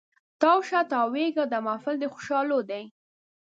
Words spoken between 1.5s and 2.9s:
دا محفل د خوشحالو دی